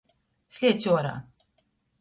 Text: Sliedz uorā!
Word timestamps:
Sliedz 0.57 0.89
uorā! 0.95 1.13